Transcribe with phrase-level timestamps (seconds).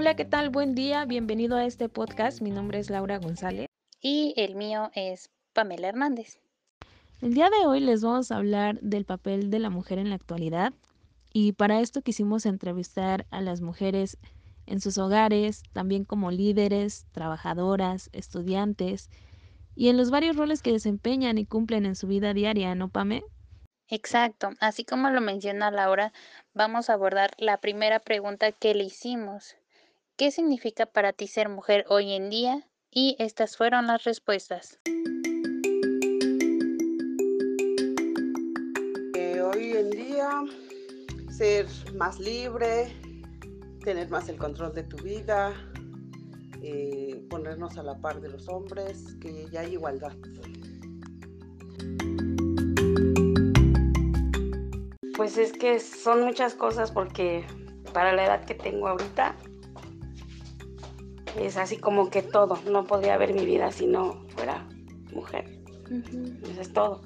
[0.00, 0.48] Hola, ¿qué tal?
[0.48, 2.40] Buen día, bienvenido a este podcast.
[2.40, 3.66] Mi nombre es Laura González.
[4.00, 6.40] Y el mío es Pamela Hernández.
[7.20, 10.14] El día de hoy les vamos a hablar del papel de la mujer en la
[10.14, 10.72] actualidad
[11.34, 14.16] y para esto quisimos entrevistar a las mujeres
[14.64, 19.10] en sus hogares, también como líderes, trabajadoras, estudiantes
[19.76, 23.22] y en los varios roles que desempeñan y cumplen en su vida diaria, ¿no, Pame?
[23.86, 26.14] Exacto, así como lo menciona Laura,
[26.54, 29.59] vamos a abordar la primera pregunta que le hicimos.
[30.20, 32.68] ¿Qué significa para ti ser mujer hoy en día?
[32.90, 34.78] Y estas fueron las respuestas.
[39.14, 40.28] Eh, hoy en día,
[41.30, 42.94] ser más libre,
[43.82, 45.54] tener más el control de tu vida,
[46.62, 50.12] eh, ponernos a la par de los hombres, que ya hay igualdad.
[55.16, 57.42] Pues es que son muchas cosas porque
[57.94, 59.34] para la edad que tengo ahorita
[61.38, 64.66] es así como que todo, no podría haber mi vida si no fuera
[65.12, 65.60] mujer.
[66.50, 67.00] Eso es todo,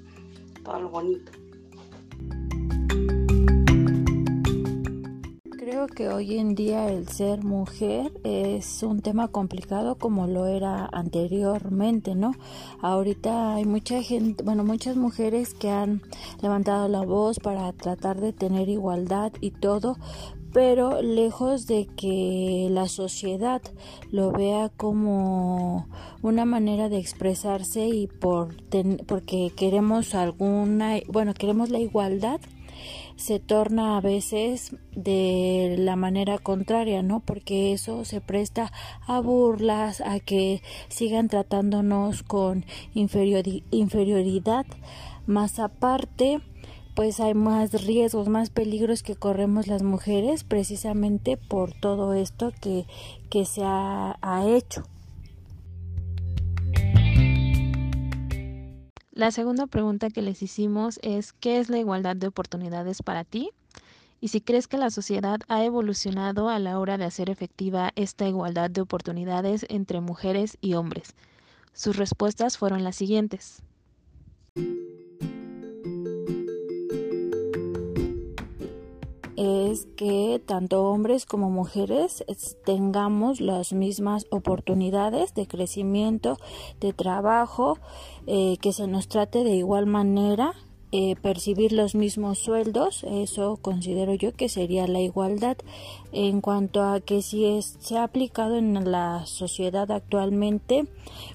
[0.62, 1.32] todo lo bonito.
[5.74, 10.86] Creo que hoy en día el ser mujer es un tema complicado como lo era
[10.92, 12.32] anteriormente, ¿no?
[12.80, 16.02] Ahorita hay mucha gente, bueno, muchas mujeres que han
[16.42, 19.96] levantado la voz para tratar de tener igualdad y todo,
[20.54, 23.60] pero lejos de que la sociedad
[24.12, 25.88] lo vea como
[26.22, 28.54] una manera de expresarse y por
[29.06, 32.40] porque queremos alguna, bueno, queremos la igualdad,
[33.16, 37.18] se torna a veces de la manera contraria, ¿no?
[37.18, 38.72] Porque eso se presta
[39.08, 44.66] a burlas, a que sigan tratándonos con inferioridad,
[45.26, 46.42] más aparte,
[46.94, 52.86] pues hay más riesgos, más peligros que corremos las mujeres precisamente por todo esto que,
[53.30, 54.84] que se ha, ha hecho.
[59.10, 63.50] La segunda pregunta que les hicimos es ¿qué es la igualdad de oportunidades para ti?
[64.20, 68.26] Y si crees que la sociedad ha evolucionado a la hora de hacer efectiva esta
[68.26, 71.14] igualdad de oportunidades entre mujeres y hombres.
[71.72, 73.63] Sus respuestas fueron las siguientes.
[79.44, 82.24] Es que tanto hombres como mujeres
[82.64, 86.38] tengamos las mismas oportunidades de crecimiento,
[86.80, 87.78] de trabajo,
[88.26, 90.54] eh, que se nos trate de igual manera
[90.96, 95.56] eh, percibir los mismos sueldos, eso considero yo que sería la igualdad.
[96.12, 100.86] En cuanto a que si es, se ha aplicado en la sociedad actualmente,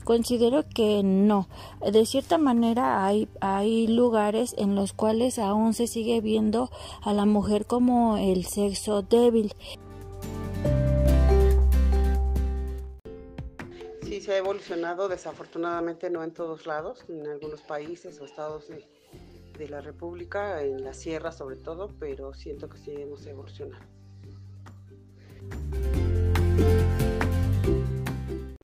[0.06, 1.50] considero que no.
[1.92, 6.70] De cierta manera hay, hay lugares en los cuales aún se sigue viendo
[7.02, 9.54] a la mujer como el sexo débil.
[14.04, 18.70] Sí, se ha evolucionado, desafortunadamente no en todos lados, en algunos países o estados
[19.60, 23.84] de la República, en la sierra sobre todo, pero siento que sí hemos evolucionado.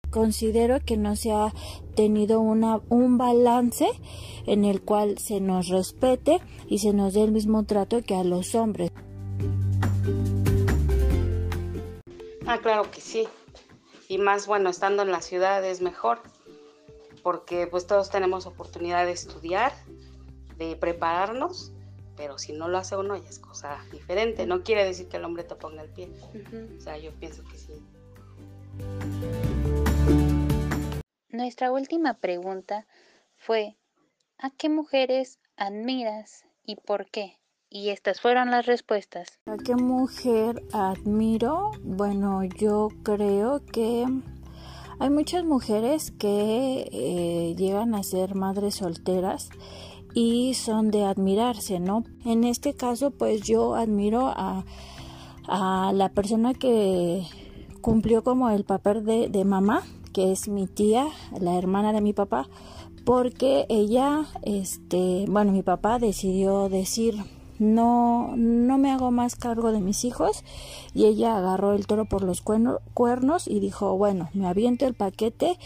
[0.10, 1.54] Considero que no se ha
[1.96, 3.86] tenido una, un balance
[4.48, 8.24] en el cual se nos respete y se nos dé el mismo trato que a
[8.24, 8.92] los hombres.
[12.48, 13.28] Ah, claro que sí.
[14.08, 16.20] Y más bueno, estando en la ciudad es mejor,
[17.22, 19.74] porque pues todos tenemos oportunidad de estudiar,
[20.58, 21.72] de prepararnos,
[22.16, 24.46] pero si no lo hace uno ya es cosa diferente.
[24.46, 26.10] No quiere decir que el hombre te ponga el pie.
[26.78, 27.74] O sea, yo pienso que sí.
[31.30, 32.88] Nuestra última pregunta
[33.36, 33.76] fue,
[34.38, 37.40] ¿a qué mujeres admiras y por qué?
[37.70, 39.40] Y estas fueron las respuestas.
[39.48, 41.72] ¿A qué mujer admiro?
[41.82, 44.06] Bueno, yo creo que
[45.00, 49.50] hay muchas mujeres que eh, llegan a ser madres solteras
[50.16, 52.06] y son de admirarse, ¿no?
[52.24, 54.64] En este caso, pues yo admiro a,
[55.48, 57.24] a la persona que
[57.82, 59.84] cumplió como el papel de, de mamá,
[60.14, 61.08] que es mi tía,
[61.40, 62.48] la hermana de mi papá,
[63.04, 67.16] porque ella, este, bueno, mi papá decidió decir,
[67.60, 70.44] no, no me hago más cargo de mis hijos
[70.94, 75.58] y ella agarró el toro por los cuernos y dijo, bueno, me aviento el paquete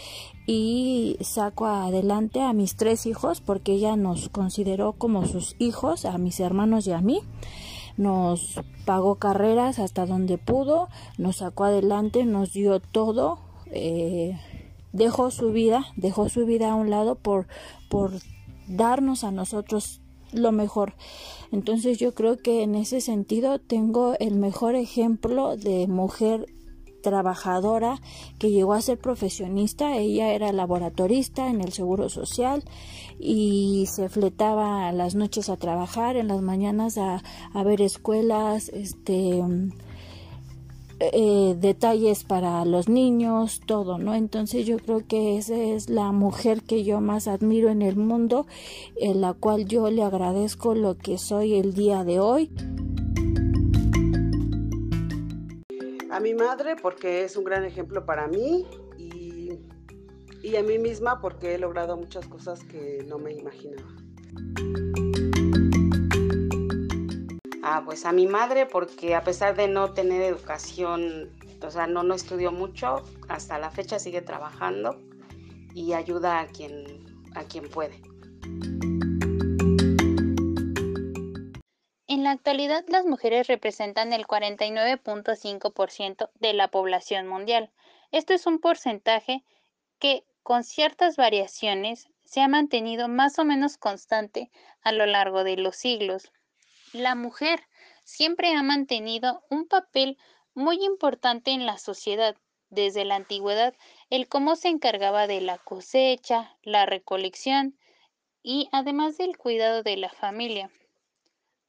[0.46, 6.18] y saco adelante a mis tres hijos porque ella nos consideró como sus hijos, a
[6.18, 7.20] mis hermanos y a mí.
[7.96, 10.88] Nos pagó carreras hasta donde pudo,
[11.18, 14.38] nos sacó adelante, nos dio todo, eh,
[14.92, 17.46] dejó su vida, dejó su vida a un lado por,
[17.88, 18.12] por
[18.68, 20.00] darnos a nosotros
[20.32, 20.94] lo mejor.
[21.52, 26.46] Entonces yo creo que en ese sentido tengo el mejor ejemplo de mujer
[27.00, 28.00] trabajadora
[28.38, 29.96] que llegó a ser profesionista.
[29.96, 32.62] Ella era laboratorista en el Seguro Social
[33.18, 37.22] y se fletaba las noches a trabajar, en las mañanas a,
[37.52, 39.42] a ver escuelas, este
[41.02, 44.14] eh, detalles para los niños, todo, ¿no?
[44.14, 48.46] Entonces yo creo que esa es la mujer que yo más admiro en el mundo,
[48.96, 52.50] en la cual yo le agradezco lo que soy el día de hoy.
[56.10, 58.66] A mi madre porque es un gran ejemplo para mí
[58.98, 59.52] y,
[60.42, 63.88] y a mí misma porque he logrado muchas cosas que no me imaginaba.
[67.72, 71.30] Ah, pues a mi madre porque a pesar de no tener educación,
[71.62, 75.00] o sea, no, no estudió mucho, hasta la fecha sigue trabajando
[75.72, 77.06] y ayuda a quien,
[77.36, 77.94] a quien puede.
[82.08, 87.70] En la actualidad, las mujeres representan el 49.5% de la población mundial.
[88.10, 89.44] Esto es un porcentaje
[90.00, 94.50] que, con ciertas variaciones, se ha mantenido más o menos constante
[94.82, 96.32] a lo largo de los siglos.
[96.92, 97.60] La mujer
[98.02, 100.18] siempre ha mantenido un papel
[100.54, 102.36] muy importante en la sociedad.
[102.68, 103.74] Desde la antigüedad,
[104.10, 107.78] el cómo se encargaba de la cosecha, la recolección
[108.42, 110.70] y además del cuidado de la familia.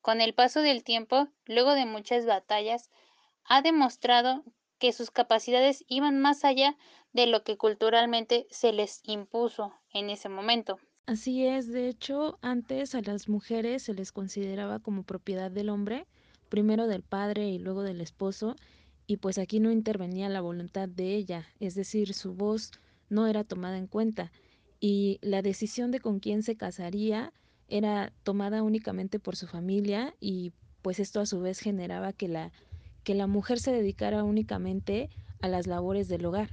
[0.01, 2.89] Con el paso del tiempo, luego de muchas batallas,
[3.45, 4.43] ha demostrado
[4.79, 6.75] que sus capacidades iban más allá
[7.13, 10.79] de lo que culturalmente se les impuso en ese momento.
[11.05, 16.07] Así es, de hecho, antes a las mujeres se les consideraba como propiedad del hombre,
[16.49, 18.55] primero del padre y luego del esposo,
[19.07, 22.71] y pues aquí no intervenía la voluntad de ella, es decir, su voz
[23.09, 24.31] no era tomada en cuenta,
[24.79, 27.33] y la decisión de con quién se casaría
[27.67, 32.51] era tomada únicamente por su familia y pues esto a su vez generaba que la
[33.03, 35.09] que la mujer se dedicara únicamente
[35.41, 36.51] a las labores del hogar.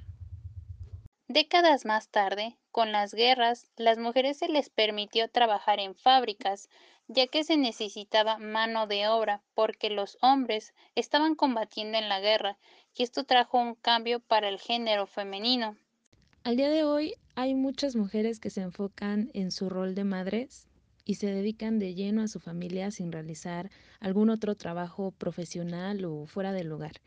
[1.28, 6.68] Décadas más tarde, con las guerras, las mujeres se les permitió trabajar en fábricas,
[7.08, 12.56] ya que se necesitaba mano de obra, porque los hombres estaban combatiendo en la guerra,
[12.94, 15.76] y esto trajo un cambio para el género femenino.
[16.44, 20.68] Al día de hoy hay muchas mujeres que se enfocan en su rol de madres
[21.04, 26.26] y se dedican de lleno a su familia sin realizar algún otro trabajo profesional o
[26.26, 27.00] fuera del hogar.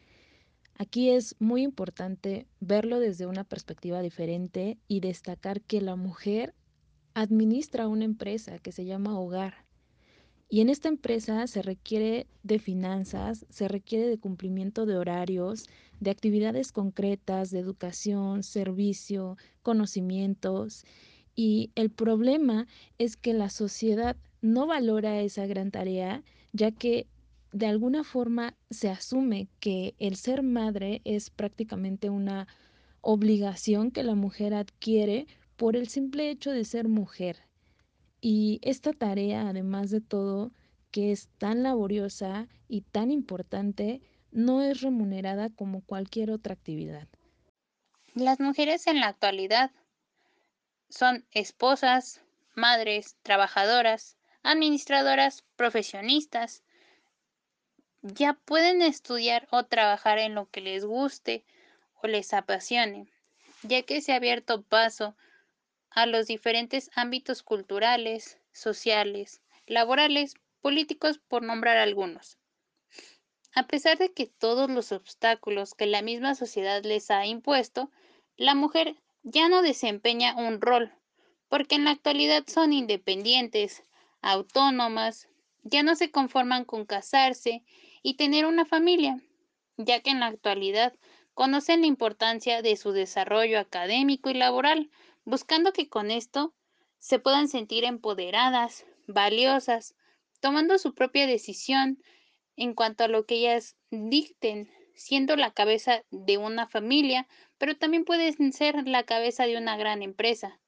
[0.82, 6.56] Aquí es muy importante verlo desde una perspectiva diferente y destacar que la mujer
[7.14, 9.68] administra una empresa que se llama hogar.
[10.50, 15.68] Y en esta empresa se requiere de finanzas, se requiere de cumplimiento de horarios,
[16.00, 20.84] de actividades concretas, de educación, servicio, conocimientos.
[21.36, 22.66] Y el problema
[22.98, 26.24] es que la sociedad no valora esa gran tarea,
[26.54, 27.06] ya que
[27.52, 32.48] de alguna forma se asume que el ser madre es prácticamente una
[33.02, 35.28] obligación que la mujer adquiere
[35.58, 37.44] por el simple hecho de ser mujer.
[38.22, 40.52] Y esta tarea, además de todo,
[40.92, 44.02] que es tan laboriosa y tan importante,
[44.32, 47.08] no es remunerada como cualquier otra actividad.
[48.14, 49.72] Las mujeres en la actualidad
[50.90, 52.22] son esposas,
[52.56, 56.64] madres, trabajadoras, administradoras, profesionistas,
[58.02, 61.44] ya pueden estudiar o trabajar en lo que les guste
[62.02, 63.08] o les apasione,
[63.64, 65.16] ya que se ha abierto paso
[65.92, 72.38] a los diferentes ámbitos culturales, sociales, laborales, políticos, por nombrar algunos.
[73.54, 77.92] A pesar de que todos los obstáculos que la misma sociedad les ha impuesto,
[78.38, 80.92] la mujer ya no desempeña un rol,
[81.50, 83.84] porque en la actualidad son independientes,
[84.22, 85.28] autónomas,
[85.64, 87.64] ya no se conforman con casarse
[88.02, 89.22] y tener una familia,
[89.78, 90.94] ya que en la actualidad
[91.34, 94.90] conocen la importancia de su desarrollo académico y laboral,
[95.24, 96.54] buscando que con esto
[97.00, 99.96] se puedan sentir empoderadas, valiosas,
[100.40, 102.02] tomando su propia decisión
[102.56, 107.28] en cuanto a lo que ellas dicten, siendo la cabeza de una familia,
[107.58, 110.60] pero también pueden ser la cabeza de una gran empresa.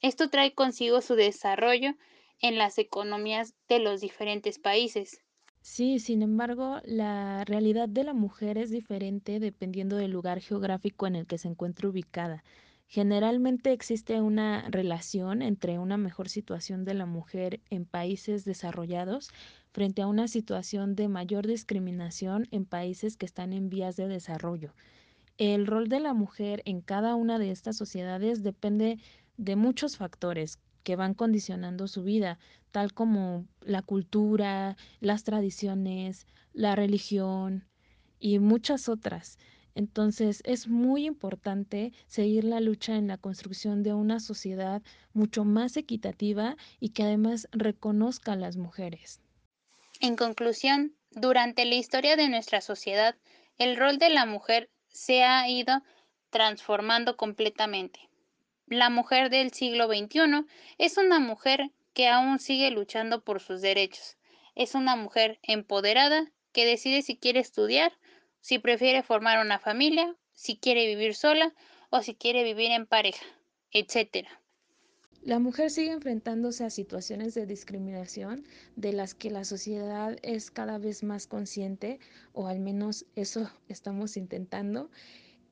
[0.00, 1.94] Esto trae consigo su desarrollo
[2.40, 5.22] en las economías de los diferentes países.
[5.62, 11.14] Sí, sin embargo, la realidad de la mujer es diferente dependiendo del lugar geográfico en
[11.16, 12.42] el que se encuentre ubicada.
[12.88, 19.30] Generalmente existe una relación entre una mejor situación de la mujer en países desarrollados
[19.70, 24.74] frente a una situación de mayor discriminación en países que están en vías de desarrollo.
[25.38, 28.98] El rol de la mujer en cada una de estas sociedades depende
[29.36, 32.38] de muchos factores, que van condicionando su vida,
[32.70, 37.66] tal como la cultura, las tradiciones, la religión
[38.18, 39.38] y muchas otras.
[39.74, 44.82] Entonces es muy importante seguir la lucha en la construcción de una sociedad
[45.14, 49.20] mucho más equitativa y que además reconozca a las mujeres.
[50.00, 53.16] En conclusión, durante la historia de nuestra sociedad,
[53.56, 55.82] el rol de la mujer se ha ido
[56.30, 58.11] transformando completamente.
[58.66, 60.46] La mujer del siglo XXI
[60.78, 64.16] es una mujer que aún sigue luchando por sus derechos.
[64.54, 67.92] Es una mujer empoderada que decide si quiere estudiar
[68.42, 71.54] si prefiere formar una familia, si quiere vivir sola
[71.90, 73.24] o si quiere vivir en pareja,
[73.70, 74.26] etc.
[75.22, 80.78] La mujer sigue enfrentándose a situaciones de discriminación de las que la sociedad es cada
[80.78, 82.00] vez más consciente,
[82.32, 84.90] o al menos eso estamos intentando,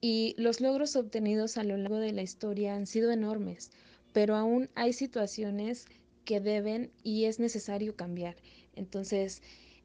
[0.00, 3.70] y los logros obtenidos a lo largo de la historia han sido enormes,
[4.12, 5.86] pero aún hay situaciones
[6.24, 8.36] que deben y es necesario cambiar.
[8.74, 9.42] Entonces,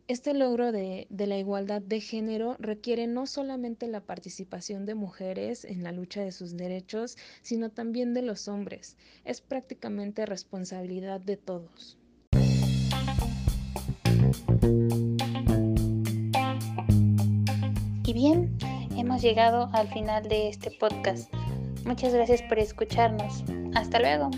[0.08, 5.84] este logro de, la igualdad de género requiere no solamente la participación de mujeres en
[5.84, 8.98] la lucha de sus derechos, sino también de los hombres.
[9.24, 11.98] Es prácticamente responsabilidad de todos.
[18.06, 18.56] Y bien,
[18.98, 21.34] hemos llegado al final de este podcast.
[21.86, 23.44] Muchas gracias por escucharnos.
[23.76, 24.30] Hasta luego.